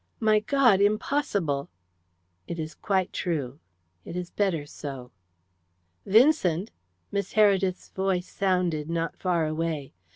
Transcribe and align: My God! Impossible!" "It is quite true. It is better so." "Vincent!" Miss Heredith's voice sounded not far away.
My 0.19 0.39
God! 0.39 0.81
Impossible!" 0.81 1.69
"It 2.47 2.57
is 2.59 2.73
quite 2.73 3.13
true. 3.13 3.59
It 4.03 4.15
is 4.15 4.31
better 4.31 4.65
so." 4.65 5.11
"Vincent!" 6.07 6.71
Miss 7.11 7.33
Heredith's 7.33 7.89
voice 7.89 8.27
sounded 8.27 8.89
not 8.89 9.15
far 9.15 9.45
away. 9.45 9.93